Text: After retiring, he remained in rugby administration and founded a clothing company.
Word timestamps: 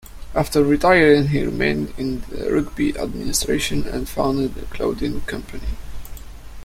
After 0.33 0.63
retiring, 0.63 1.27
he 1.27 1.43
remained 1.45 1.93
in 1.95 2.23
rugby 2.31 2.97
administration 2.97 3.85
and 3.87 4.09
founded 4.09 4.57
a 4.57 4.65
clothing 4.65 5.21
company. 5.27 5.77